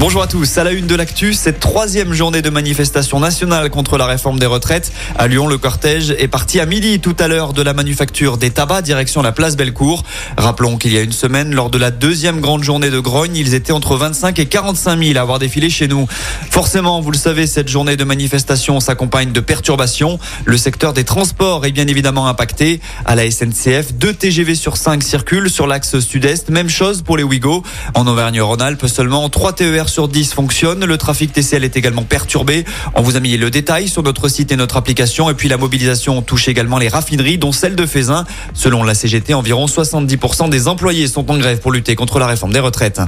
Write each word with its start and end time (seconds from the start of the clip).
Bonjour 0.00 0.22
à 0.22 0.28
tous. 0.28 0.58
À 0.58 0.62
la 0.62 0.70
une 0.70 0.86
de 0.86 0.94
l'actu, 0.94 1.34
cette 1.34 1.58
troisième 1.58 2.12
journée 2.12 2.40
de 2.40 2.50
manifestation 2.50 3.18
nationale 3.18 3.68
contre 3.68 3.98
la 3.98 4.06
réforme 4.06 4.38
des 4.38 4.46
retraites. 4.46 4.92
À 5.16 5.26
Lyon, 5.26 5.48
le 5.48 5.58
cortège 5.58 6.14
est 6.16 6.28
parti 6.28 6.60
à 6.60 6.66
midi 6.66 7.00
tout 7.00 7.16
à 7.18 7.26
l'heure 7.26 7.52
de 7.52 7.62
la 7.62 7.74
manufacture 7.74 8.38
des 8.38 8.50
tabacs 8.50 8.84
direction 8.84 9.22
la 9.22 9.32
place 9.32 9.56
Bellecour. 9.56 10.04
Rappelons 10.36 10.76
qu'il 10.76 10.92
y 10.92 10.98
a 10.98 11.00
une 11.00 11.10
semaine, 11.10 11.52
lors 11.52 11.68
de 11.68 11.78
la 11.78 11.90
deuxième 11.90 12.40
grande 12.40 12.62
journée 12.62 12.90
de 12.90 13.00
grogne, 13.00 13.34
ils 13.34 13.54
étaient 13.54 13.72
entre 13.72 13.96
25 13.96 14.38
et 14.38 14.46
45 14.46 15.02
000 15.02 15.18
à 15.18 15.22
avoir 15.22 15.40
défilé 15.40 15.68
chez 15.68 15.88
nous. 15.88 16.06
Forcément, 16.48 17.00
vous 17.00 17.10
le 17.10 17.18
savez, 17.18 17.48
cette 17.48 17.68
journée 17.68 17.96
de 17.96 18.04
manifestation 18.04 18.78
s'accompagne 18.78 19.32
de 19.32 19.40
perturbations. 19.40 20.20
Le 20.44 20.58
secteur 20.58 20.92
des 20.92 21.02
transports 21.02 21.66
est 21.66 21.72
bien 21.72 21.88
évidemment 21.88 22.28
impacté. 22.28 22.80
À 23.04 23.16
la 23.16 23.28
SNCF, 23.28 23.94
deux 23.94 24.14
TGV 24.14 24.54
sur 24.54 24.76
5 24.76 25.02
circulent 25.02 25.50
sur 25.50 25.66
l'axe 25.66 25.98
sud-est. 25.98 26.50
Même 26.50 26.68
chose 26.68 27.02
pour 27.02 27.16
les 27.16 27.24
Ouigo. 27.24 27.64
En 27.94 28.06
Auvergne-Rhône-Alpes, 28.06 28.86
seulement 28.86 29.28
3 29.28 29.54
TER 29.54 29.87
sur 29.88 30.08
10 30.08 30.32
fonctionnent. 30.32 30.84
Le 30.84 30.98
trafic 30.98 31.32
TCL 31.32 31.64
est 31.64 31.76
également 31.76 32.04
perturbé. 32.04 32.64
On 32.94 33.02
vous 33.02 33.16
a 33.16 33.20
mis 33.20 33.36
le 33.36 33.50
détail 33.50 33.88
sur 33.88 34.02
notre 34.02 34.28
site 34.28 34.52
et 34.52 34.56
notre 34.56 34.76
application. 34.76 35.30
Et 35.30 35.34
puis 35.34 35.48
la 35.48 35.56
mobilisation 35.56 36.22
touche 36.22 36.48
également 36.48 36.78
les 36.78 36.88
raffineries, 36.88 37.38
dont 37.38 37.52
celle 37.52 37.76
de 37.76 37.86
Fézin. 37.86 38.24
Selon 38.54 38.82
la 38.84 38.94
CGT, 38.94 39.34
environ 39.34 39.66
70% 39.66 40.50
des 40.50 40.68
employés 40.68 41.08
sont 41.08 41.30
en 41.30 41.38
grève 41.38 41.60
pour 41.60 41.72
lutter 41.72 41.94
contre 41.96 42.18
la 42.18 42.26
réforme 42.26 42.52
des 42.52 42.60
retraites. 42.60 43.00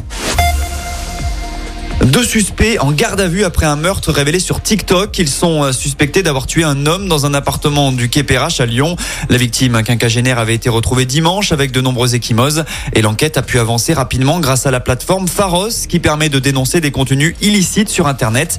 Deux 2.11 2.25
suspects 2.25 2.77
en 2.81 2.91
garde 2.91 3.21
à 3.21 3.29
vue 3.29 3.45
après 3.45 3.67
un 3.67 3.77
meurtre 3.77 4.11
révélé 4.11 4.41
sur 4.41 4.61
TikTok. 4.61 5.17
Ils 5.21 5.29
sont 5.29 5.63
euh, 5.63 5.73
suspectés 5.73 6.25
d'avoir 6.25 6.49
tué 6.49 6.65
un 6.65 6.87
homme 6.87 7.07
dans 7.07 7.25
un 7.25 7.35
appartement 7.35 7.93
du 7.93 8.09
Quai 8.09 8.25
Perrache 8.25 8.61
à 8.61 8.67
Lyon. 8.67 8.97
La 9.29 9.37
victime, 9.37 9.77
un 9.77 9.85
quinquagénaire, 9.85 10.41
avait 10.41 10.57
été 10.57 10.69
retrouvée 10.69 11.05
dimanche 11.05 11.53
avec 11.53 11.71
de 11.71 11.81
nombreuses 11.81 12.17
échymoses 12.17 12.65
et 12.95 13.03
l'enquête 13.03 13.39
a 13.39 13.43
pu 13.43 13.61
avancer 13.61 13.95
rapidement 13.95 14.41
grâce 14.41 14.67
à 14.67 14.73
la 14.73 14.81
plateforme 14.81 15.29
Pharos 15.29 15.87
qui 15.89 16.01
permet 16.01 16.29
de 16.29 16.41
dénoncer 16.41 16.81
des 16.81 16.91
contenus 16.91 17.37
illicites 17.43 17.89
sur 17.89 18.09
Internet. 18.09 18.59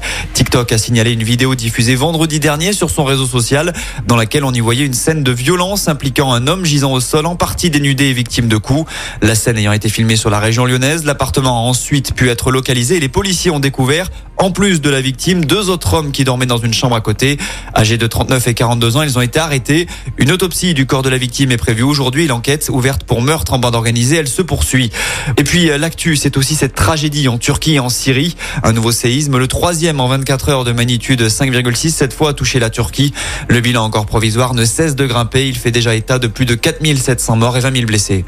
TikTok 0.52 0.73
a 0.73 0.77
signalé 0.77 1.13
une 1.13 1.23
vidéo 1.23 1.55
diffusée 1.55 1.95
vendredi 1.95 2.41
dernier 2.41 2.73
sur 2.73 2.89
son 2.89 3.05
réseau 3.05 3.25
social 3.25 3.71
dans 4.05 4.17
laquelle 4.17 4.44
on 4.44 4.52
y 4.52 4.59
voyait 4.59 4.85
une 4.85 4.93
scène 4.93 5.23
de 5.23 5.31
violence 5.31 5.88
impliquant 5.88 6.33
un 6.33 6.45
homme 6.45 6.66
gisant 6.66 6.91
au 6.91 6.99
sol 6.99 7.25
en 7.25 7.38
partie 7.38 7.69
dénudé 7.69 8.08
et 8.08 8.13
victime 8.13 8.49
de 8.49 8.58
coups. 8.58 8.91
La 9.21 9.35
scène 9.35 9.58
ayant 9.58 9.71
été 9.71 9.88
filmée 9.88 10.17
sur 10.17 10.30
la 10.30 10.41
région 10.41 10.66
lyonnaise, 10.66 11.05
l'appartement 11.05 11.52
a 11.52 11.69
ensuite 11.69 12.13
pu 12.16 12.30
être 12.30 12.52
localisé 12.52 12.97
et 12.97 12.99
les 12.99 13.08
policiers 13.08 13.49
ont 13.49 13.61
découvert, 13.61 14.09
en 14.38 14.52
plus 14.52 14.81
de 14.81 14.89
la 14.89 14.99
victime, 14.99 15.45
deux 15.45 15.69
autres 15.69 15.93
hommes 15.93 16.11
qui 16.11 16.25
dormaient 16.25 16.45
dans 16.45 16.58
une 16.58 16.73
chambre 16.73 16.97
à 16.97 17.02
côté. 17.02 17.38
Âgés 17.73 17.97
de 17.97 18.08
39 18.08 18.47
et 18.49 18.53
42 18.53 18.97
ans, 18.97 19.03
ils 19.03 19.17
ont 19.17 19.21
été 19.21 19.39
arrêtés. 19.39 19.88
Une 20.17 20.33
autopsie 20.33 20.73
du 20.73 20.86
corps 20.86 21.03
de 21.03 21.09
la 21.09 21.17
victime 21.17 21.52
est 21.53 21.58
prévue 21.58 21.83
aujourd'hui. 21.83 22.27
L'enquête 22.27 22.67
ouverte 22.69 23.05
pour 23.05 23.21
meurtre 23.21 23.53
en 23.53 23.59
bande 23.59 23.75
organisée, 23.75 24.17
elle 24.17 24.27
se 24.27 24.41
poursuit. 24.41 24.91
Et 25.38 25.45
puis 25.45 25.69
euh, 25.69 25.77
l'actu, 25.77 26.17
c'est 26.17 26.36
aussi 26.36 26.55
cette 26.55 26.75
tragédie 26.75 27.30
en 27.30 27.38
Turquie 27.38 27.75
et 27.75 27.80
en 27.80 27.88
Syrie. 27.88 28.36
Un 28.63 28.73
nouveau 28.73 28.91
séisme, 28.91 29.38
le 29.38 29.47
troisième 29.47 30.02
en 30.02 30.08
24 30.08 30.41
heures 30.50 30.64
de 30.64 30.72
magnitude 30.72 31.22
5,6, 31.22 31.89
cette 31.89 32.14
fois 32.14 32.30
a 32.30 32.34
touché 32.34 32.59
la 32.59 32.70
Turquie. 32.70 33.14
Le 33.47 33.59
bilan 33.59 33.84
encore 33.84 34.06
provisoire 34.06 34.53
ne 34.53 34.66
cesse 34.66 34.95
de 34.95 35.06
grimper. 35.06 35.48
Il 35.48 35.58
fait 35.58 35.72
déjà 35.72 35.95
état 35.95 36.20
de 36.20 36.28
plus 36.28 36.45
de 36.45 36.56
4700 36.56 37.36
morts 37.36 37.58
et 37.58 37.59
20 37.59 37.73
000 37.73 37.86
blessés. 37.86 38.25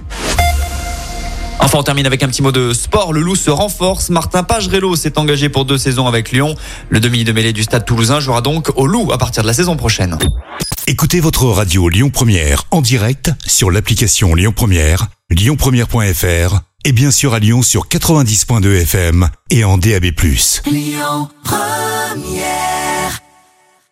Enfin, 1.60 1.78
on 1.78 1.84
termine 1.84 2.06
avec 2.06 2.22
un 2.24 2.28
petit 2.28 2.42
mot 2.42 2.52
de 2.52 2.74
sport. 2.74 3.14
Le 3.14 3.22
loup 3.22 3.36
se 3.36 3.50
renforce. 3.50 4.10
Martin 4.10 4.44
Pagerello 4.44 4.96
s'est 4.96 5.18
engagé 5.18 5.50
pour 5.50 5.66
deux 5.66 5.78
saisons 5.78 6.08
avec 6.08 6.32
Lyon. 6.32 6.56
Le 6.90 7.00
demi 7.00 7.24
de 7.24 7.32
mêlée 7.32 7.54
du 7.54 7.64
stade 7.64 7.86
toulousain 7.86 8.20
jouera 8.20 8.42
donc 8.42 8.72
au 8.76 8.86
loup 8.86 9.12
à 9.12 9.18
partir 9.18 9.44
de 9.44 9.48
la 9.48 9.54
saison 9.54 9.76
prochaine. 9.76 10.18
Écoutez 10.88 11.22
votre 11.22 11.46
radio 11.46 11.88
Lyon 11.88 12.10
Première 12.10 12.64
en 12.72 12.82
direct 12.82 13.32
sur 13.46 13.72
l'application 13.72 14.36
Lyon 14.36 14.52
Première, 14.54 15.08
lyonpremière.fr 15.30 16.60
et 16.84 16.92
bien 16.92 17.12
sûr 17.12 17.34
à 17.34 17.40
Lyon 17.40 17.62
sur 17.62 17.88
90.2 17.88 18.82
FM 18.82 19.30
et 19.50 19.64
en 19.64 19.78
DAB+. 19.78 20.08
Lyon 20.70 21.30
Première 22.14 22.73